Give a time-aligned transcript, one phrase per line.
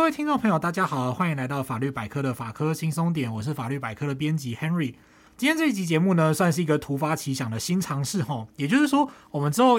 [0.00, 4.94] 各位听众朋友，大家好，欢迎来到法律百科的法科轻松点，我是法律百科的编辑 Henry。
[5.36, 9.78] 今天这一集节目呢，算是一个突发奇想的新尝试吼，也就是说，我们之后。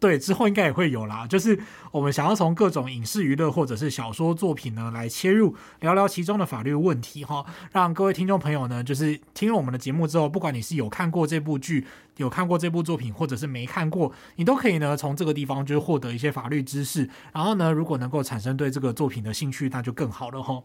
[0.00, 1.26] 对，之后应该也会有啦。
[1.26, 1.58] 就是
[1.90, 17.08] 我们想要从各种影视娱乐或者是小说作品呢来切入，聊聊其中的法律问题哈，让各位听众朋友呢，就是听了我们的节目之后，不管你是有看过这部剧、有看过这部作品，或者是没看过，你都可以呢从这个地方就是获得一些法律知识。
[17.32, 20.62] 然后呢，如果能够产生对这个作品的兴趣，那就更好了哈。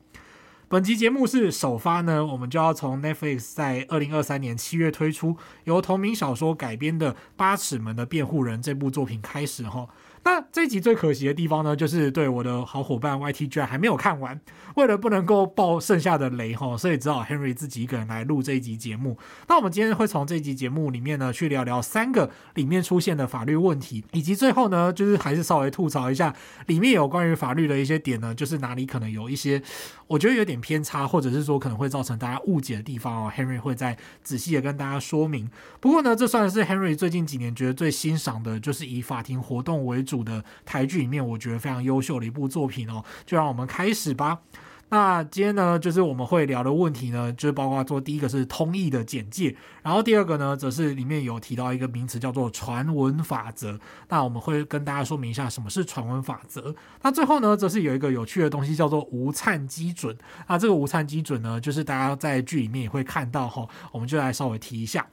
[0.74, 9.88] 本集节目是首发呢，我们就要从 Netflix 在二零二三年七月推出由同名小说改编的《八尺门的辩护人》这部作品开始哈。
[10.26, 14.40] 那这一集最可惜的地方呢，就是对我的好伙伴 YT 居然还没有看完。
[14.76, 19.18] 为了不能够爆剩下的雷哈，所以只好 Henry 自己一个人来录这一集节目。
[19.48, 26.34] 那我们今天会从这一集节目里面呢，去聊聊三个里面出现的法律问题，以及最后呢，就是还是稍微吐槽一下
[26.68, 29.62] 里面有关于法律的一些点呢，就是哪里可能有一些
[30.08, 33.32] 我觉得有点偏差，或者是说可能会造成大家误解的地方哦。
[33.36, 35.50] Henry 会再仔细的跟大家说明。
[35.82, 40.13] 不过呢，这算是 Henry 最近几年觉得最欣赏的，就是以法庭活动为主。
[40.14, 44.42] 主的台剧里面，我觉得非常优秀的一部作品哦，就让我们开始吧。
[44.90, 53.80] 那今天呢，就是我们会聊的问题呢，就是包括做第一个是通译的简介，然后第二个呢，则是里面有提到一个名词叫做传闻法则。
[54.10, 56.76] 那我们会跟大家说明一下什么是传闻法则。
[57.02, 60.16] 那最后呢，则是有一个有趣的东西叫做无粲基准。
[60.48, 65.08] 那这个无粲基准呢，就是大家在剧里面也会看到哈，我们就来稍微提一下。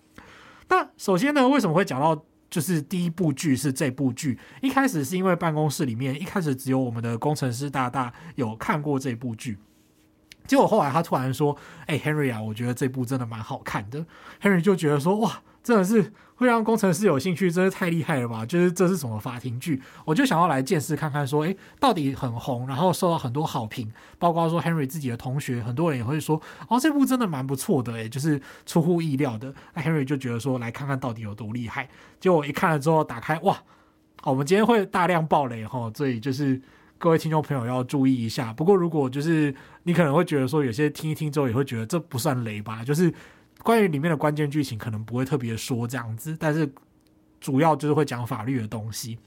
[0.68, 2.22] 那首先呢，为什么会讲到？
[2.50, 9.56] 就是第一部剧是这部剧，一开始是因为办公室里面一开始只有我们的工程师大大有看过这部剧，
[10.46, 14.04] 结果后来他突然说：“哎，Henry 啊，我觉得这部真的蛮好看的。
[14.42, 18.46] ”Henry 就觉得说：“哇。”真的是会让工程师有兴趣，真是太厉害了吧！
[18.46, 29.52] 就是这是什么法庭剧，我就想要来见识看看，说，诶，到底很红，然后受到很多好评，包括说 Henry 自己的同学，很多人也会说，哦，这部真的蛮不错的，诶，就是出乎意料的。
[29.74, 31.86] 那 Henry 就觉得说，来看看到底有多厉害。
[32.18, 33.62] 结果一看了之后，打开，哇，
[34.22, 36.58] 我们今天会大量爆雷哈，所以就是
[37.00, 38.52] 各位听众朋友要注意一下。
[38.52, 39.52] 不过如果就是
[39.82, 43.12] 你可能会觉得说，有些听一听之后也会觉得这不算雷吧，就是。
[43.62, 46.66] 关于里面的关键剧情，可能不会特别说这样子，但是
[47.42, 49.18] 主要就是会讲法律的东西。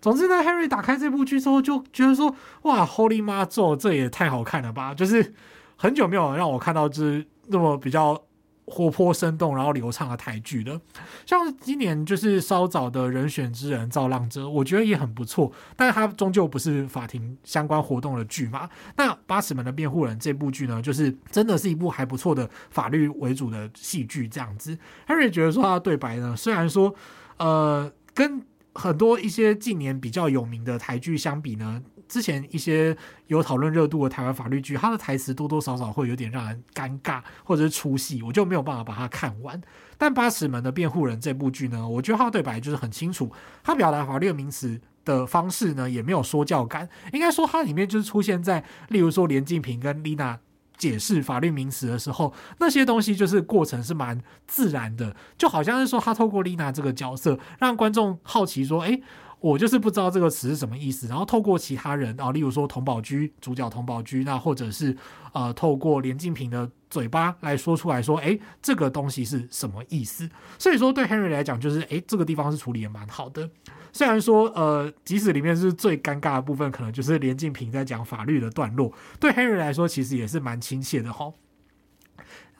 [0.00, 5.32] 总之呢，Henry 打开这部剧之后，就觉得说：“哇，Holy 妈咒，这也太好看了吧！”就是
[5.76, 8.20] 很久没有让我看到就是那么比较。
[8.66, 10.80] 活泼生动，然后流畅的台剧的，
[11.26, 18.70] 像今年就是稍早的人选之人造浪者，我觉得也很不错，但是它终究不是法庭相关活动的剧嘛。
[18.96, 24.78] 那八尺门的辩护人这部剧呢，就是真的是一部还不错的法律为主的戏剧这样子。
[25.08, 26.94] Harry 觉得说他的对白呢，虽然说
[27.38, 28.40] 呃跟
[28.74, 31.82] 很多一些近年比较有名的台剧相比呢。
[32.12, 32.94] 之前一些
[33.28, 39.58] 有讨论热度的台湾法律剧，他的台词多多少少会有点让人尴尬或者是出戏，我就没有办法把它看完。
[39.96, 43.32] 但八尺门的辩护人这部剧呢，我觉得他对白就是很清楚，
[43.64, 50.38] 他表达法律名词的方式呢也没有说教感，应该说它里面就是出现在，例如说连晋平跟丽娜
[50.76, 59.02] 解释法律名词的时候，那些东西就是过程是蛮自然的，就好像是说他透过丽娜这个角色，让观众好奇说，诶。
[59.42, 64.96] 我就是不知道这个词是什么意思，然后透过其他人啊，例如说童宝駒主角童宝駒，那或者是
[65.32, 70.30] 呃透过连晋平的嘴巴来说出来说，诶，这个东西是什么意思？
[70.58, 73.50] 所以说对 Henry 来讲，就是诶，这个地方是处理也蛮好的。
[73.92, 81.30] 虽然说呃，即使里面是最尴尬的部分，可能就是连晋平在讲法律的段落，对 Henry 来说其实也是蛮亲切的哈。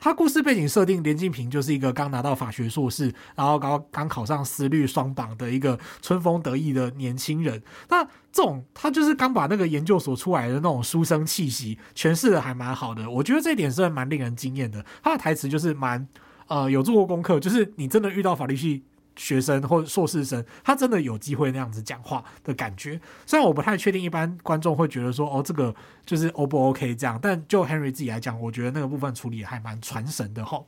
[0.02, 7.62] 他故事背景设定，连晋平就是一个刚拿到法学硕士，然后刚刚考上思律双榜的一个春风得意的年轻人。
[7.88, 8.02] 那
[8.32, 14.84] 这种他就是刚把那个研究所出来的那种书生气息诠释的还蛮好的，我觉得这一点是蛮令人惊艳的。
[15.04, 16.04] 他的台词就是蛮
[16.48, 18.82] 呃有做过功课，就是你真的遇到法律系。
[19.16, 23.00] 学生或硕士生，他真的有机会那样子讲话的感觉。
[23.26, 25.74] 虽然我不太确定，一般观众会觉得说，哦，这个
[26.04, 30.62] 就是 O 不 OK 这样，但就 Henry 自己来讲，我觉得那个部分处理还蛮传神的哈。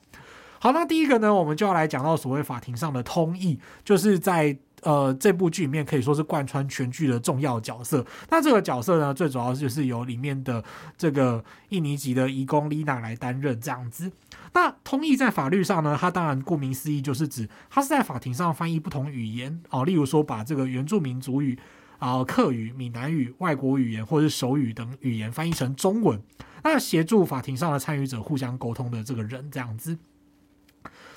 [0.59, 4.59] 好，那第一个呢，我们就要来讲到所谓法庭上的通译，就是在。
[4.85, 8.05] 呃，这部剧里面可以说是贯穿全剧的重要角色。
[8.31, 10.63] 那这个角色呢，最主要就是由里面的
[10.97, 14.13] 这个印尼籍的移工丽娜来担任这样子。
[14.53, 21.59] 那通译在法律上呢，它当然顾名思义就是指它是在法庭上翻译不同语言哦，例如说把这个原住民族语
[21.99, 26.21] 啊、客语、闽南语、外国语言或者是手语等语言翻译成中文，
[26.63, 29.97] 那协助法庭上的参与者互相沟通的这个人这样子。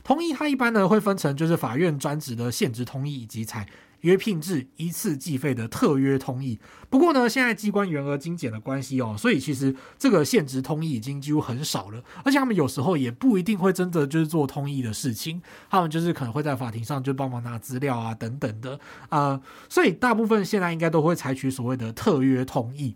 [0.08, 3.68] 通译它一般呢会分成就是法院专职的限职通译以及采
[4.02, 6.58] 约聘制一次计费的特约通译。
[6.90, 12.02] 不过呢，现在机关员额精简的关系哦，所以其实这个限职通译已经几乎很少了。
[12.24, 18.80] 而且他们有时候也不一定会真的就是做通译的事情，他们就是可能会在法庭上就帮忙拿资料啊等等的
[19.10, 19.42] 啊、呃。
[19.68, 22.96] 所以大部分现在应该都会采取所谓的特约通译。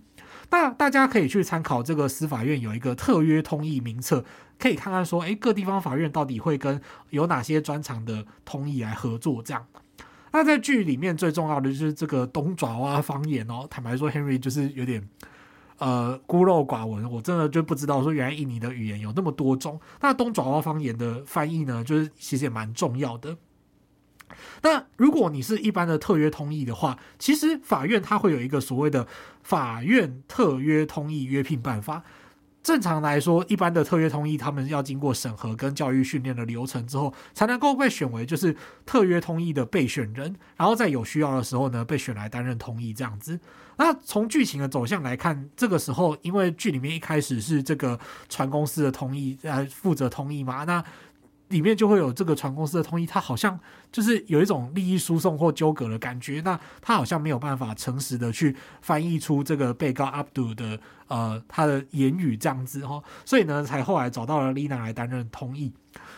[0.50, 4.24] 那大家可以去参考这个司法院有一个特约通译名册，
[4.62, 6.80] 可以看看说，诶，各地方法院到底会跟
[7.10, 9.66] 有哪些专长的通译来合作这样。
[10.32, 13.66] 那在剧里面最重要的就是这个东爪哇方言哦。
[13.68, 15.06] 坦白说，Henry 就是有点
[15.80, 19.82] 呃孤陋寡闻，我真的就不知道说原来印尼的语言有那么多种。
[20.00, 23.36] 那东爪哇方言的翻译呢，就是其实也蛮重要的。
[24.62, 29.06] 那如果你是一般的特约通译的话，其实法院它会有一个所谓的
[29.42, 32.04] 法院特约通译约聘办法。
[32.64, 38.56] 正常来说，一般的特约通译，他们要经过审核跟教育训练的流程之后，才能够被选为就是
[38.86, 43.40] 特约通译的备选人，然后在有需要的时候呢，被选来担任通译这样子。
[43.78, 48.00] 那从剧情的走向来看，这个时候因为剧里面一开始是这个
[48.30, 50.84] 船公司的通译来负责通译嘛，那。
[51.52, 53.60] 里面就会有这个船公司的通译，他好像
[53.92, 56.42] 就是有一种利益输送或纠葛的感觉。
[56.44, 65.72] 那他好像没有办法诚实的去翻译出这个被告阿卜杜的呃他的言语这样子哈，所以呢，才后来找到了丽娜来担任通译。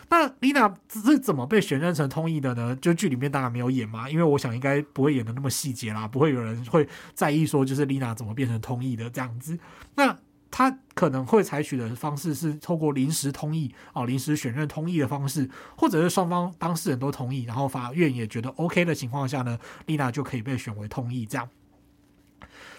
[0.08, 2.74] 那丽娜是怎么被选任成通译的呢？
[2.80, 9.58] 就剧里面当然没有演嘛，因为我想应该不会演得那么细节啦，不会有人会在意说就是丽娜怎么变成通译的这样子。
[9.96, 10.16] 那。
[10.56, 21.26] 他可能会采取的方式是透过临时通译啊，临时选任通译的方式，或者是双方当事人都同意，然后法院也觉得 OK 的情况下呢，丽娜就可以被选为通译。
[21.26, 21.48] 这样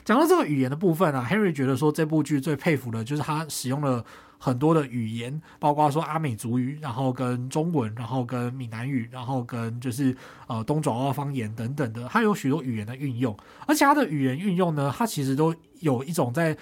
[0.06, 4.06] 讲到这个语言的部分啊，Henry 觉得说这部剧最佩服的就是他使用了
[4.38, 10.16] 很多的语言，包括说阿美族语，然后跟中文，然后跟闽南语，然后跟就是
[10.48, 13.36] 呃东爪哇方言等等的，他有许多语言的运用，
[13.68, 16.58] 而且他的语言运用呢，他其实都有一种在。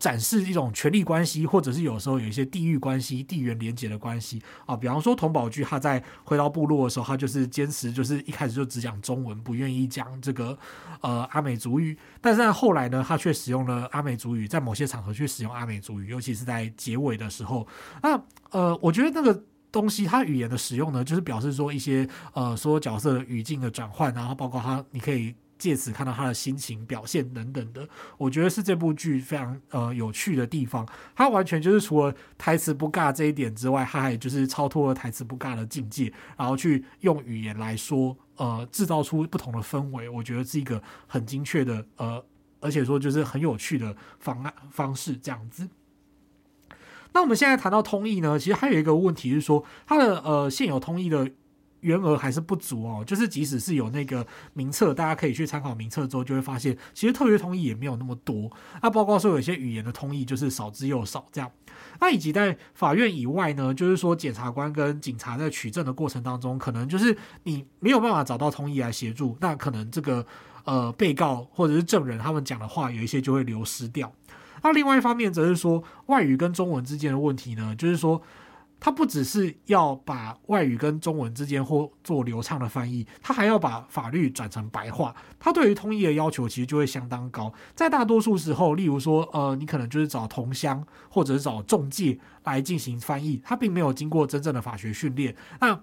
[0.00, 4.74] 展示一种权力关系，或者是有时候有一些地域关系、地缘连结的关系啊。
[4.74, 10.58] 比方说童宝驹他在回到部落的时候，他就是坚持就是一开始就只讲中文，不愿意讲这个
[11.02, 11.96] 呃阿美族语。
[12.20, 17.68] 但是后来呢，他却使用了阿美族语，在某些场合去使用阿美族语，尤其是在结尾的时候。
[18.02, 18.18] 那
[18.50, 25.34] 呃，我觉得那个东西，它语言的使用呢，就是表示说一些呃说角色语境的转换，然后包括他你可以。
[25.60, 27.86] 借此看到他的心情表现等等的，
[28.16, 30.88] 我觉得是这部剧非常呃有趣的地方。
[31.14, 40.08] 他完全就是除了台词不尬这一点之外，他还就是超脱了台词不尬的境界，然后去用语言来说，呃，制造出不同的氛围。
[40.08, 42.24] 我觉得是一个很精确的呃，
[42.60, 45.68] 而且说就是很有趣的方案方式这样子。
[47.12, 51.30] 那我们现在谈到通译呢，其实还有一个问题是说，它的呃现有通译的。
[51.80, 58.50] 员额还是不足哦，就是即使是有那个名册，大家可以去参考名册之后，就会发现其实特约通译也没有那么多。
[58.82, 61.50] 那包括说有些语言的通译就是少之又少这样。
[62.00, 70.24] 那以及在法院以外呢，就是说检察官跟警察在取证的过程当中，可能就是你没有办法找到通译来协助，那可能这个
[70.64, 74.12] 呃被告或者是证人他们讲的话有一些就会流失掉。
[74.62, 78.20] 那另外一方面则是说外语跟中文之间的问题呢，就是说。
[78.80, 85.14] 他不只是要把外语跟中文之间或做流畅的翻译，他还要把法律转成白话。
[85.38, 87.52] 他对于通译的要求其实就会相当高。
[87.74, 95.36] 在大多数时候，例如说，呃，你可能就是找同乡或者找中介来进行翻译，他并没有经过真正的法学训练。
[95.60, 95.78] 那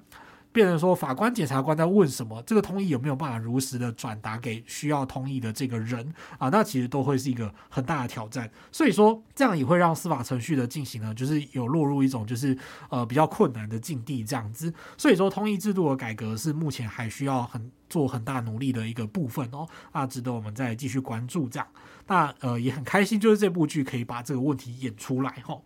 [0.51, 6.49] 变成说，法官、检察官在问什么，这个通译有没有办法如实的转达给需要通译的这个人啊？
[6.49, 8.49] 那其实都会是一个很大的挑战。
[8.71, 12.57] 所以说，这样也会让司法程序的进行呢，就是有落入一种就是
[12.89, 14.73] 呃比较困难的境地这样子。
[14.97, 21.67] 所以说，通译制度的改革是目前还需要很做很大努力的一个部分哦，啊，值得我们再继续关注这样。
[22.07, 25.59] 那呃也很开心，就是这部剧可以把这个问题演出来哈。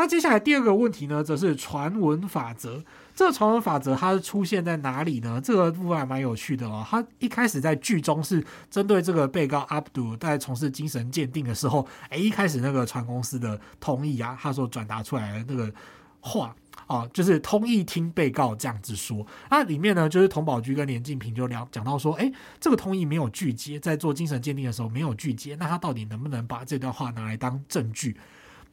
[0.00, 2.82] 那接下来第二个问题呢，则是传闻法则。
[3.14, 5.38] 这个传闻法则它是出现在哪里呢？
[5.44, 6.82] 这个部分还蛮有趣的哦。
[6.88, 15.70] 它一开始在剧中是针对这个被告阿布杜在从事精神鉴定的时候，诶，一开始那个船公司的同意啊，他所转达出来的那个
[16.20, 19.26] 话啊，就是通意听被告这样子说。
[19.50, 28.16] 那里面呢，就是童宝駒跟连晋平就聊讲到说，诶，这个通意没有拒接，在做精神鉴定的时候没有拒接，那他到底能不能把这段话拿来当证据？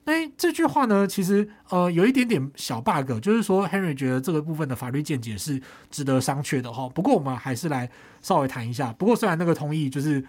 [0.07, 5.61] 哎，这句话呢，其实呃有一点点小 bug，就是说 Henry 觉得这个部分的法律见解是
[5.91, 6.87] 值得商榷的哈。
[6.87, 7.89] 不过我们还是来
[8.21, 8.93] 稍微谈一下。
[8.93, 10.23] 不过虽然那个同意就是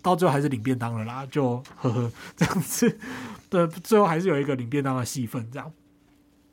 [0.00, 2.98] 到最后还是领便当了啦，就呵呵这样子
[3.50, 5.70] 对，最后还是有一个领便当的戏份这样。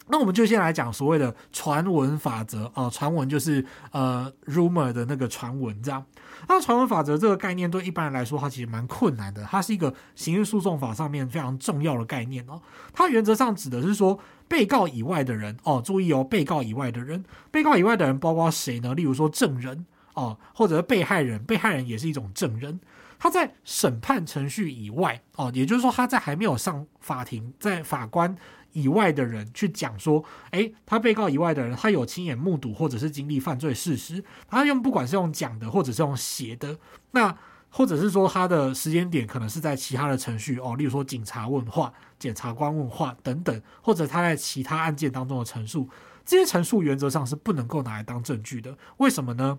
[0.08, 6.06] 那我们就先来讲所谓的传闻法则啊，传闻就是呃 rumor 的那个传闻这样。
[6.48, 9.44] 那传闻法则这个概念对一般人来说，它其实蛮困难的。
[9.50, 12.62] 它是一个刑事诉讼法上面非常重要的概念哦。
[12.94, 18.94] 它原则上指的是说，被告以外的人哦，注意哦，被告以外的人，被告以外的人包括谁呢？
[18.94, 22.80] 例如说证人哦，或者被害人，被害人也是一种证人。
[23.26, 28.38] 他在审判程序以外哦，也就是说他在还没有上法庭，在法官。
[28.74, 36.78] 以外的人去讲说，诶，他被告以外的人，他有亲眼目睹或者是经历犯罪事实，他用不管是用讲的或者是用写的，
[37.12, 37.36] 那
[37.70, 45.90] 或者是说他的时间点可能是在其他的程序哦，例如说警察问话、检察官问话等等，或者他在其他案件当中的陈述，
[46.24, 48.78] 这些陈述原则上是不能够拿来当证据的。
[48.98, 49.58] 为什么呢？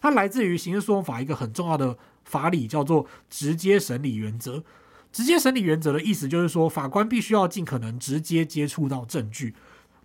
[0.00, 4.64] 它来自于刑事诉讼法一个很重要的法理，叫做直接审理原则。
[5.12, 9.54] 直接审理原则的意思就是说，法官必须要尽可能直接接触到证据，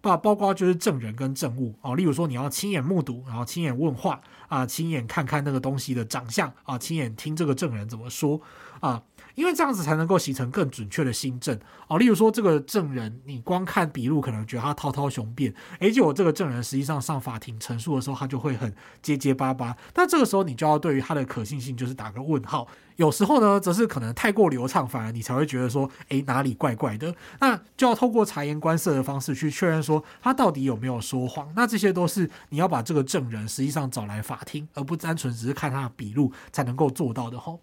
[0.01, 4.19] 把包括就是证人跟证物啊，例如说你要亲眼目睹，然后亲眼问话
[4.49, 8.41] 啊，亲眼看看那个东西的长相啊，亲眼听这个证人怎么说
[8.81, 9.01] 啊。
[9.37, 11.99] 因为这样子才能够形成更准确的新证哦。
[11.99, 19.77] 例如说，这个证人你光看笔录，可能觉得他滔滔雄辩，诶，结果这个证人实际上上法庭陈述的时候，他就会很结结巴巴。
[19.93, 22.67] 那这个时候，你就要对于他的可信性就是打个问号。
[22.95, 27.13] 有时候呢，则是可能太过流畅，反而你才会觉得说，诶，哪里怪怪的。
[27.39, 31.47] 那就要透过察言观色的方式去确认说，他到底有没有说谎。
[31.55, 37.59] 那这些都是你要把这个证人实际上找来法庭，而不单纯只是看他的笔录才能够做到的吼。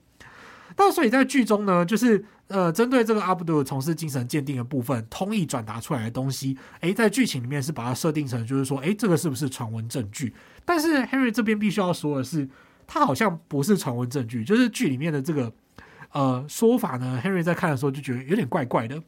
[0.77, 10.35] 那所以在剧中呢，就是呃，针对这个阿布杜从事精神鉴定的部分，通译转达出来的东西，诶，在剧情里面是把它设定成就是说，诶，这个是不是传闻证据？
[10.65, 12.49] 但是 Henry 这边必须要说的是，
[12.87, 15.53] 他好像不是传闻证据，就是剧里面的这个
[16.13, 19.03] 呃说法呢，Henry 在看的时候就觉得有点怪怪的。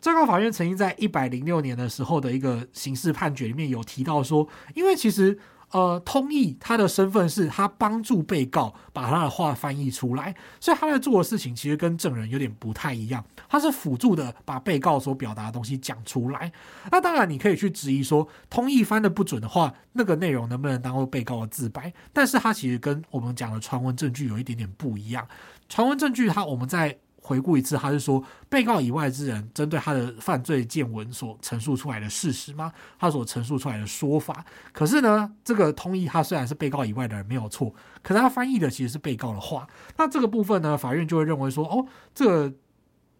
[0.00, 5.38] 最高法院曾经在一百零六年的时候的一个刑事判决里面有提到说，因为其实。
[5.72, 13.22] 呃，通译他的身份是他帮助被告把他的话翻译出来，所以他在做的事情其实跟证人有点不太一样。
[13.48, 16.50] 他是辅助的把被告所表达的东西讲出来。
[16.90, 21.92] 那当然，你可以去质疑说，通译翻得不准的话，那个内容能不能当做被告的自白？
[22.12, 25.26] 但是他其实跟我们讲的传闻证据有一点点不一样。
[25.68, 26.96] 传闻证据，他我们在。
[27.26, 32.72] 回顾一次，他是说被告以外之人针对他的犯罪见闻所陈述出来的事实吗？
[33.00, 34.46] 他所陈述出来的说法。
[34.72, 39.66] 可是呢，这个通译他虽然是被告以外的人没有错，可是他翻译的其实是被告的话。
[39.96, 42.54] 那这个部分呢，法院就会认为说，哦，这个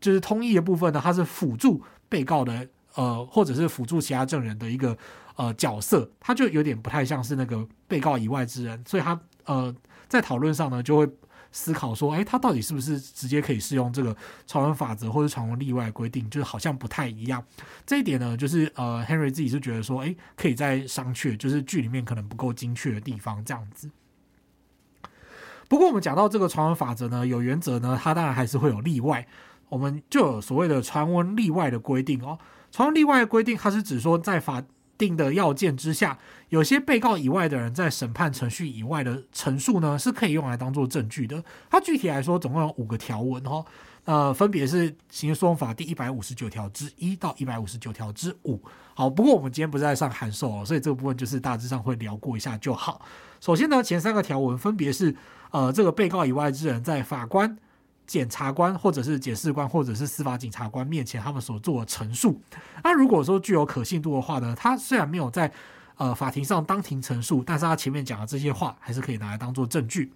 [0.01, 4.97] 就是通译的部分呢，他是辅助被告的，呃，或者是辅助其他证人的一个
[5.35, 9.75] 呃角色，他就有点不太像是那个被告以外之人，所以他呃
[10.09, 11.09] 在讨论上呢就会。
[11.57, 14.15] 思考说，哎，他到底是不是直接可以适用这个
[14.47, 16.29] 传闻法则或者传闻例外规定？
[16.29, 17.43] 就是好像不太一样。
[17.87, 23.91] 这一点呢，就是呃，Henry 自己是觉得说，哎，可以再商榷，就是剧里面可能不够精确的地方这样子。
[25.67, 29.27] 不过我们讲到这个传闻法则呢，有原则呢，它当然还是会有例外。
[29.71, 32.39] 我们就有所谓的传闻例外的规定哦。
[32.71, 34.63] 传闻例外的规定，它是指说在法
[34.99, 41.43] 定的要件之下，有些被告以外的人在审判程序以外的陈述呢，是可以用来当做证据的。
[41.71, 43.65] 它具体来说，总共有五个条文哦，
[44.05, 48.63] 呃，分别是《刑事诉讼法》第一百五十九条之一到一百五十九条之五。
[48.95, 53.01] 好，不过我们今天不是在上函授哦，所以这个部分就是大致上会聊过一下就好。
[53.41, 55.15] 首先呢，前三个条文分别是，
[55.51, 57.59] 呃，这个被告以外之人在法官。
[58.07, 62.41] 检察官或者是检视官或者是司法警察官面前，他们所做的陈述，
[62.85, 65.51] 那如果说具有可信度的话呢，他虽然没有在
[65.97, 70.13] 呃法庭上当庭陈述，但是他前面讲的这些话还是可以拿来当做证据。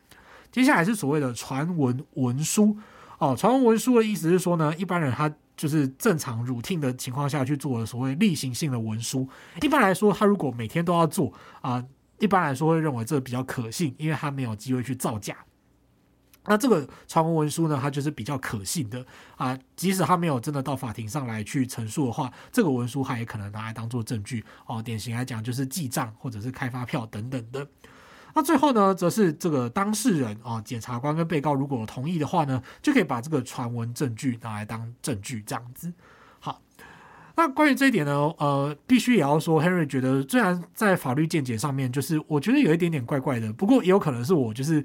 [0.53, 2.77] 接下来是所谓的传闻文书
[3.19, 9.29] 哦，传闻文书的意思是说呢，一般人他就是正常 routine 的情况下去做的所谓例行性的文书。
[9.63, 11.85] 一般来说，他如果每天都要做啊、
[12.19, 15.37] 一般来说会认为这比较可信，因为他没有机会去造假。
[16.47, 19.05] 那这个传闻文书呢，它就是比较可信的
[19.37, 24.83] 啊，即使他没有真的到法庭上来去陈述的话，这个文书他也可能拿来当做证据哦。
[24.83, 27.67] 典型来讲就是记账或者是开发票等等的。
[28.35, 35.93] 那最后呢，则是这个当事人啊，检察官跟被告如果同意的话呢，就可以把这个传闻证据拿来当证据这样子。
[36.39, 36.63] 好，
[37.37, 44.83] 那关于这一点呢，呃，必须也要说，Henry 觉得虽然在法律见解上面，就是我觉得有一点点怪怪的，不过也有可能是我就是。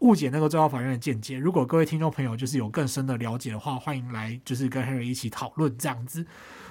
[0.00, 1.38] 误解那个最高法院的见解。
[1.38, 6.26] 如果各位听众朋友就是有更深的了解的话，欢迎来就是跟 Henry 一起讨论这样子。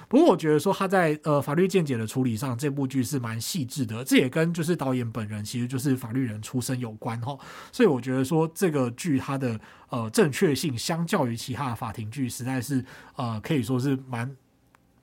[0.08, 4.04] 不过我觉得说他在呃法律见解的处理上，这部剧是蛮细致的。
[4.04, 7.36] 这也跟就是导演本人其实就是法律人出身有关哈。
[7.72, 12.84] 所以我觉得说这个剧它的呃正确性，相较于其他的法庭剧，实在是
[13.16, 14.36] 呃可以说是蛮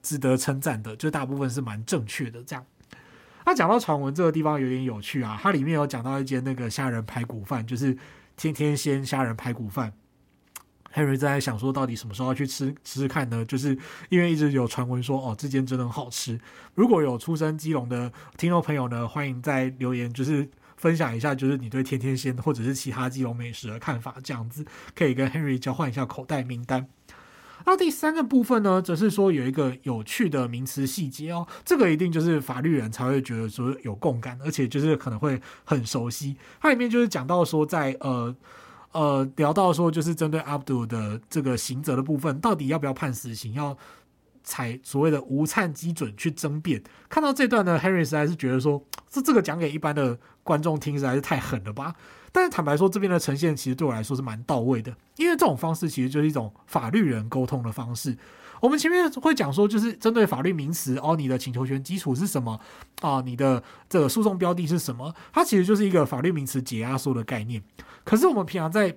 [0.00, 2.42] 值得称赞的，就大部分是蛮正确的。
[2.42, 2.64] 这样，
[3.46, 7.96] 那讲到传闻这个地方有点有趣啊，它里面有讲到一间那个虾仁排骨饭，就是
[8.36, 9.92] 天天鲜虾仁排骨饭。
[10.94, 13.44] Henry 在想说，到底什么时候要去吃吃吃看呢？
[13.44, 13.76] 就是
[14.10, 16.38] 因为一直有传闻说，哦，这间真的很好吃。
[16.74, 26.86] 如果有出生基隆的听众朋友呢，欢迎在留言，就是分享一下，就是你对天天鲜或者是其他基隆美食的看法，这样子可以跟 Henry 交换一下口袋名单。
[27.64, 36.36] 那第三个部分呢，则是说有一个有趣的名词细节哦，这个一定就是法律人才会觉得说有共感，而且就是可能会很熟悉。
[36.60, 38.34] 它里面就是讲到说在，呃。
[38.94, 43.76] 呃，聊到说就是针对阿布杜的这个刑责的部分，到底要不要判死刑，要
[44.44, 46.80] 采所谓的无羁基准去争辩。
[47.08, 51.94] 看到这段呢，Henry 实在是觉得说，这这个讲给一般的观众听实在是太狠了吧。
[52.30, 58.16] 但是坦白说，这边的呈现其实对我来说是蛮到位的，因为这种方式其实就是一种法律人沟通的方式。
[58.60, 62.58] 我们前面会讲说，就是针对法律名词哦，你的请求权基础是什么
[63.02, 63.20] 啊？
[63.20, 65.14] 你的这个诉讼标的是什么？
[65.32, 67.62] 它其实就是一个法律名词解压缩的概念。
[68.04, 68.96] 可是我们平常在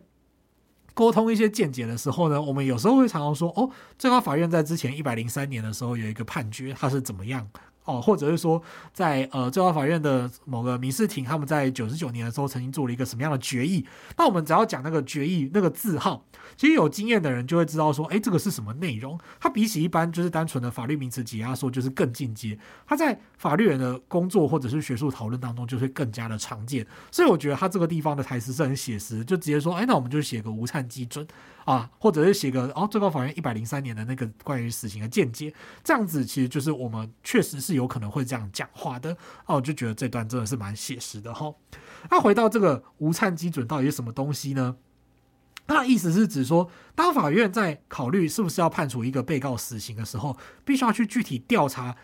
[0.98, 7.48] 沟通一些见解的时候呢，我们有时候会常常说，哦，最高法院在之前一百零三年的时候有一个判决，它是怎么样？
[7.88, 8.62] 哦，或者是说
[8.94, 13.86] 在，呃最高法院的某个民事庭，他们在九十九年的时候曾经做了一个什么样的决议？
[14.18, 16.26] 那我们只要讲那个决议那个字号，
[16.58, 19.18] 其实有经验的人就会知道说，哎，这个是什么内容？
[19.40, 22.60] 它比起一般就是单纯的法律名词解压缩，就是更进阶。
[22.86, 26.86] 它在法律人的工作或者是学术讨论当中，就会更加的常见。
[27.10, 31.26] 所以我觉得他这个地方的台词是很写实，就直接说，哎，那我们就写个无产基准。
[31.66, 35.54] 啊，或者是写个哦，最高法院一百零三年的那个关于死刑的见解，
[35.84, 39.12] 这样子其实就是我们确实是有可能会这样讲话的。
[39.46, 41.54] 哦，我就觉得这段真的是蛮写实的哈。
[42.12, 44.76] 那回到这个无羁基准到底是什么东西呢？
[45.68, 51.96] 那意思是指说，当法院在考虑是不是要判处一个被告死刑的时候，必须要去具体调查。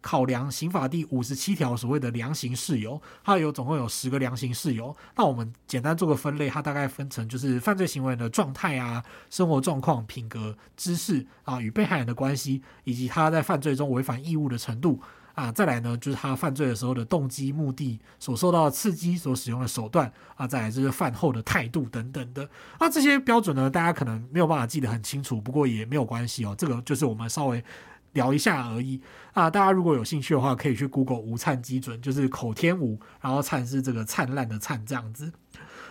[0.00, 4.96] 考量刑法第五十七条所谓的量刑事由，它有总共有十个量刑事由。
[5.16, 15.02] 那我们简单做个分类，它大概分成就是犯罪行为的状态啊、生活状况、品格、知识啊、与被害人的关系，以及他在犯罪中违反义务的程度
[15.40, 15.52] 啊。
[15.52, 20.46] 再来呢，就是他犯罪的时候的动机、目的、所受到的刺激、所使用的手段啊。
[20.46, 22.48] 再来就是犯后的态度等等的。
[22.80, 26.54] 那这些标准呢，大家可能没有办法记得很清楚，不过也没有关系哦。
[26.58, 27.62] 这个就是我们稍微。
[28.14, 29.00] 聊一下而已
[29.34, 29.50] 啊！
[29.50, 35.30] 大家如果有兴趣的话，可以去 Google 无灿基准，就是口天吴，然后灿是这个灿烂的灿这样子。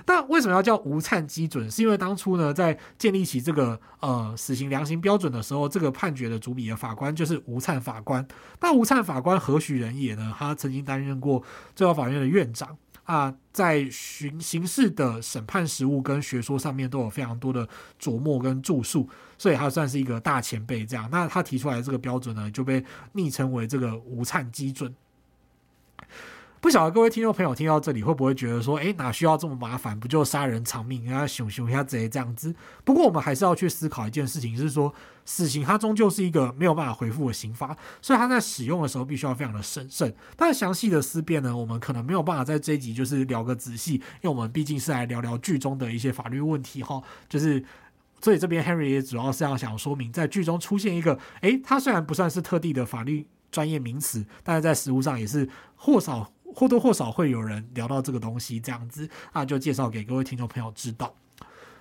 [0.08, 1.70] 那为什么要叫无羁基准？
[1.70, 8.28] 是因为当初呢，在建立起这个呃死刑量刑标准的时候，这个判决的主笔的法官就是无羁法官。
[8.62, 10.34] 那无羁法官何许人也呢？
[10.36, 11.44] 他曾经担任过
[11.76, 12.76] 最高法院的院长。
[13.04, 17.66] 啊，在刑刑事的审判实务跟学说上面都有非常多的
[17.98, 20.86] 琢磨跟著述，所以他算是一个大前辈。
[20.86, 24.94] 这样，那他提出来的这个标准呢，就被昵称为这个无羁基准。
[26.60, 29.98] 不晓得各位听众朋友听到这里会不会觉得说，诶，哪需要这么麻烦？
[30.00, 32.54] 不就杀人偿命，啊熊熊一下贼这样子？
[32.84, 34.92] 不过我们还是要去思考一件事情，是说
[35.24, 40.14] 死刑它终究是一个没有办法回复的刑罚，所以它在使用的时候必须要非常的审慎。
[40.36, 47.02] 但详细的思辨呢，我们可能没有办法在这一集就是聊个仔细，因为我们毕竟是来聊聊剧中的一些法律问题哈。
[47.30, 47.64] 就是
[48.20, 56.32] 所以这边 Henry 也主要是要想说明，在剧中出现一个，诶，它虽然不算是特定的法律专业名词，但是在实务上也是或少。
[56.56, 61.14] 或多或少会有人聊到这个东西，这样子，那就介绍给各位听众朋友知道。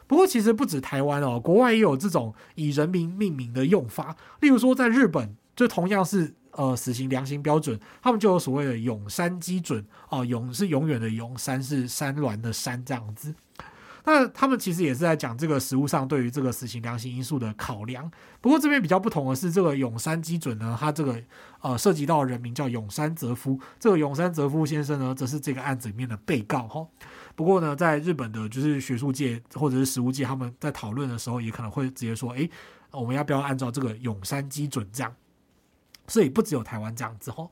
[0.06, 4.16] 不过其实不止台湾哦，国外也有这种以人名命名的用法。
[4.40, 13.34] 例如说，在日本，就同样是呃死刑量刑标准，他们就有所谓的永山基准啊，永是永远的永，山是山峦的山这样子。
[14.06, 18.08] 那他们其实也是在讲这个实务上对于这个死刑量刑因素的考量。
[18.40, 21.20] 不过这边比较不同的是，这个永山基准呢，它这个
[21.60, 23.60] 呃涉及到人名叫永山泽夫。
[23.80, 26.86] 这个永山泽夫先生呢，则是这个案子里面的被告哈。
[27.34, 32.48] 不过呢，在日本的就是学术界或者是实务界，他们在讨论的时候，也可能会直接说，诶，
[32.92, 35.12] 我们要不要按照这个永山基准这样？
[36.06, 37.48] 所以不只有台湾这样子哈。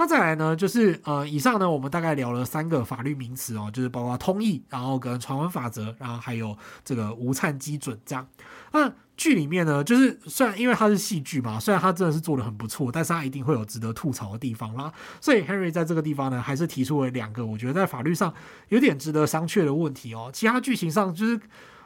[0.00, 8.26] 那再来呢，就是呃，以上呢，我们大概聊了三个法律名词哦，就是包括通义，然后跟传闻法则，然后还有这个无羁基准这样。
[8.72, 14.90] 那剧里面呢，就是虽然因为它是戏剧嘛，虽然它真的是做得很不错，但是它一定会有值得吐槽的地方啦。
[15.20, 18.32] 所以 Henry 在这个地方呢，还是提出了两个我觉得在法律上
[18.70, 20.30] 有点值得商榷的问题哦。
[20.32, 21.38] 其他剧情上就是。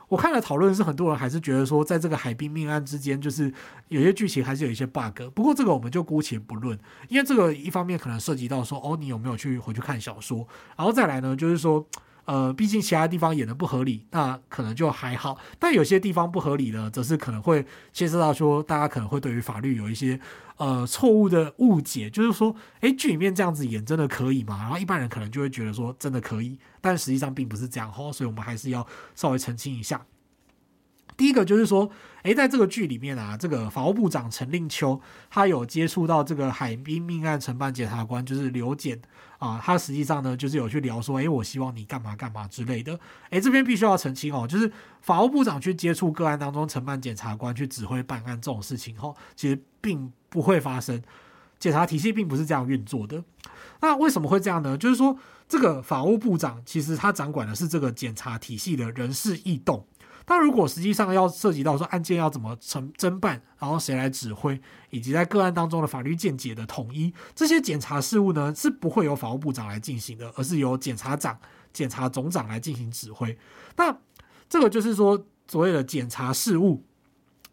[0.09, 3.53] 我看了讨论是很多人还是觉得说，在这个海滨命案之间，就是
[3.88, 5.23] 有些剧情还是有一些 bug。
[5.35, 11.85] 不过这个我们就姑且不论，因为这个一方面可能涉及到说，哦，你有没有去回去看小说，然后再来呢，就是说，
[12.24, 15.38] 呃，毕竟其他地方演的不合理，那可能就还好。
[15.58, 20.18] 但有些地方不合理的，则是可能会牵涉到说，大家可能会对于法律有一些
[20.56, 24.58] 呃错误的误解，就是说，诶，剧里面这样子演真的可以吗？
[24.58, 30.00] 然后一般人可能就会觉得说真的可以，但实际上并不是这样哈，所以我们还是要稍微澄清一下。
[31.16, 31.88] 第一个就是说，
[32.22, 35.00] 诶，在这个剧里面啊，这个法务部长陈令秋，
[35.31, 39.00] 他有接触到这个海滨命案承办检察官，就是刘检
[39.38, 42.98] 啊，他实际上呢，就是有去聊说，诶，我希望你干嘛干嘛之类的。
[43.31, 44.70] 诶，这边必须要澄清哦，就是
[45.03, 51.00] 法务部长去接触个案当中承办检察官去指挥办案这种事情，哈，其实并不会发生，
[51.61, 53.22] 检察体系并不是这样运作的。
[53.81, 54.77] 那为什么会这样呢？
[54.77, 55.16] 就是说，
[55.48, 59.87] 这个法务部长其实他掌管的是这个检察体系的人事异动。
[60.26, 64.58] 但如果实际上要涉及到说案件要怎么承侦办，然后谁来指挥，
[64.88, 71.38] 以及在个案当中的法律见解的统一，这些检察事务呢，是不会由法务部长来进行的，而是由检察长、
[71.74, 73.37] 检察总长来进行指挥。
[73.76, 73.94] 那
[74.48, 76.82] 这个就是说，所谓的检察事务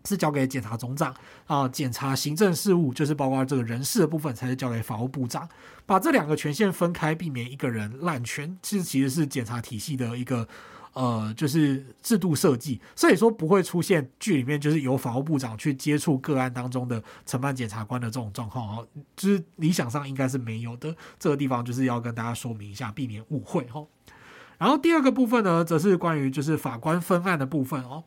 [0.06, 1.14] 是交给检察总长
[1.48, 5.50] 啊，检察行政事务就是包括这个人事的部分，才是交给法务部长。
[5.86, 10.48] 把这两个权限分开，避免一个人滥权，其实其实是检察体系的一个。
[10.94, 20.94] 呃，就是制度设计，所以说不会出现剧里面就是由法务部长去接触个案当中的承办检察官的这种状况哦，就是理想上应该是没有的。
[21.18, 23.88] 这个地方就是要跟大家说明一下，避免误会哦。
[24.58, 28.04] 然后第二个部分呢，则是关于就是法官分案的部分哦。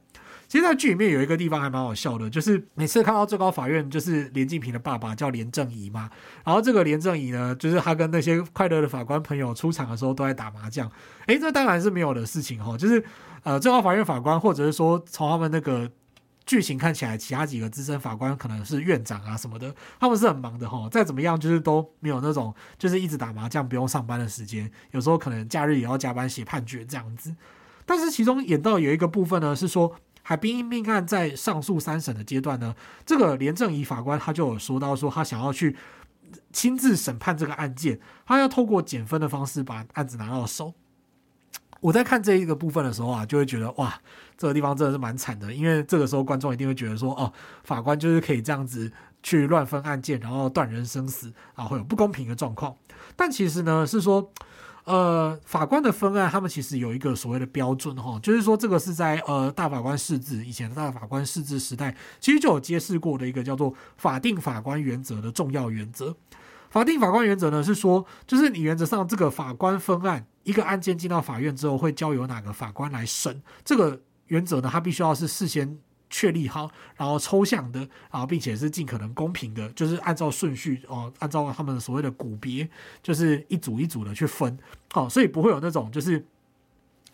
[0.55, 6.09] 其实，在剧里面有一个地方还蛮好笑的，就是每次看到最高法院就是连晋平的爸爸叫连正仪嘛，
[6.45, 10.89] 然后这个连正仪呢，就是他跟那些快乐的法官朋友出场的时候都在打麻将，
[11.27, 13.05] 诶，这当然是没有的事情哈，就是
[13.43, 15.91] 呃，最高法院法官或者是说从他们那个
[16.47, 27.35] 剧情看起来，其他几个资深法官可能是院长啊什么的，他们是很忙的哈，再怎么样就是都没有那种就是一直打麻将不用上班的时间，有时候可能假日也要加班写判决这样子，
[27.85, 29.97] 但是其中演到有一个部分呢，是说。
[30.27, 35.77] 海滨命案在上诉三审的阶段呢，这个廉政仪法官他就有说到说，他想要去
[36.51, 40.73] 亲自审判这个案件，他要透过减分的方式把案子拿到手。
[41.81, 44.01] 我在看这一个部分的时候啊，就会觉得哇，
[44.39, 47.31] 这个地方真的是蛮惨的，因为这个时候观众一定会觉得说，哦，
[47.63, 48.91] 法官就是可以这样子
[49.23, 52.75] 去乱分案件，然后断人生死啊，会有不公平的状况。
[53.15, 54.33] 但其实呢，是说。
[54.85, 66.15] 呃，法官的分案，他们其实有一个所谓的标准哈，就是说这个是在呃大法官释字以前的大法官释字时代，其实就有揭示过的一个叫做法定法官原则的重要原则。
[66.69, 75.79] 法定法官原则呢是说，就是你原则上这个法官分案，一个案件进到法院之后会交由哪个法官来审，这个原则呢，它必须要是事先。
[76.15, 82.69] 确立好，然后抽象的，然后并且是尽可能公平的，就是按照顺序哦，按照他们所谓的股别，
[83.03, 84.57] 就是一组一组的去分，
[84.93, 86.25] 好，所以不会有那种就是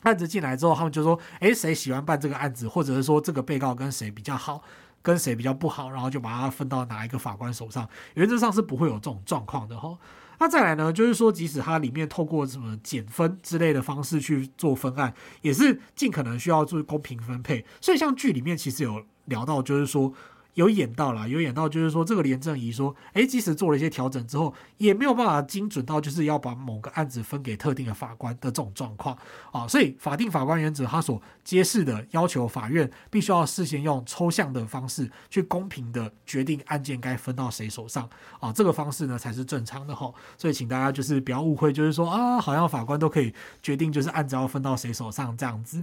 [0.02, 4.62] 案子进来之后，他们就说，诶，谁喜欢办这个案子，或者是说这个被告跟谁比较好，
[5.00, 9.96] 跟谁比较不好，然后就把它分到哪一个法官手上，原则上是不会有这种状况的哈。
[10.40, 17.64] 那再来呢，就是说，即使它里面透过什么减分之类的方式去做分案，也是尽可能需要做公平分配。
[17.80, 20.12] 所以，像剧里面其实有聊到，就是说。
[20.60, 29.16] 有演到啦，有演到，就是说这个廉政仪说，诶，即使做了一些调整之后，也没有办法精准到就是要把某个案子分给特定的法官的这种状况
[29.52, 29.66] 啊。
[29.66, 38.06] 所以法定法官原则，他所揭示的要求，法院必须要事先用抽象的方式去公平的决定案件该分到谁手上
[38.38, 38.52] 啊。
[38.52, 40.12] 这个方式呢才是正常的哈。
[40.36, 45.82] 所以请大家就是不要误会，就是说啊，好像法官都可以决定就是案子要分到谁手上这样子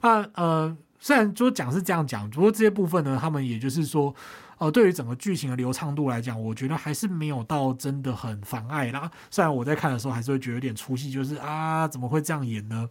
[0.00, 0.76] 啊，呃。
[1.04, 4.14] 虽然就讲是这样讲，不过这些部分呢，他们也就是说，
[4.56, 9.10] 呃，对于整个剧情的流畅度来讲，我觉得还是没有到真的很妨碍啦。
[9.30, 12.88] 虽然我在看的时候还是会觉得有点出戏，就是啊，怎么会这样演呢？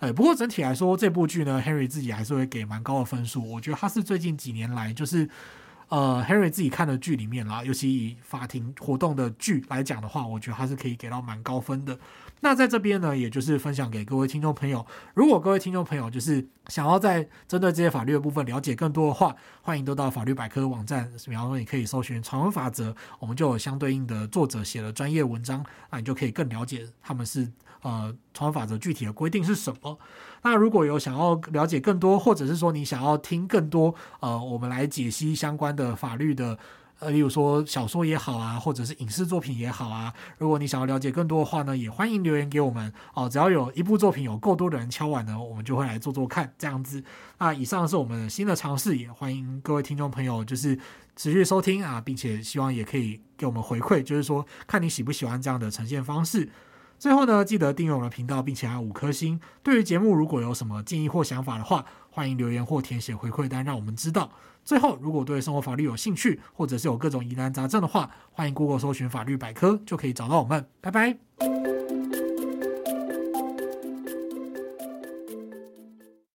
[0.00, 3.48] 哎，不过整体来说，这部剧呢，Henry 自己还是会给蛮高的分数。
[3.48, 5.30] 我觉得他是最近几年来就是。
[5.92, 11.98] 呃，Henry 自己看的剧里面啦，尤其以法庭活动的剧来讲的话，我觉得还是可以给到蛮高分的。
[12.40, 27.46] 那在这边呢，也就是分享给各位听众朋友，如果各位听众朋友就是想要在针对这些法律的部分了解更多的话，欢迎都到法律百科网站，比方说你可以搜寻传闻法则，我们就有相对应的作者写的专业文章，那你就可以更了解他们是
[27.82, 29.98] 呃传法则具体的规定是什么。
[30.42, 36.58] 那如果有想要了解更多，或者是说你想要听更多，呃，我们来解析相关的法律的，
[36.98, 43.28] 呃，例如说小说也好啊，或者是影视作品也好啊，如果你想要了解更多的话呢，也欢迎留言给我们哦。
[43.28, 47.04] 只要有一部作品有够多的人敲碗呢，我们就会来做做看这样子。
[47.38, 50.76] 那以上是我们新的尝试，也欢迎各位听众朋友就是
[51.14, 56.48] 持续收听啊，并且希望也可以给我们回馈，就是说看你喜不喜欢这样的呈现方式。
[57.02, 59.40] 最后呢，记得订阅我们的频道，并且按五颗星。
[59.60, 64.30] 对于节目如果有什么建议或想法的话，欢迎留言或填写回馈单，让我们知道。
[64.64, 70.64] 最后，如果对生活法律有兴趣，或者是有各种疑难杂症的话，欢迎 Google 搜寻法律百科，就可以找到我们。
[70.80, 72.01] 拜拜。